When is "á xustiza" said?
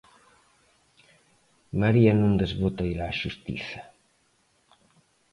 3.07-3.81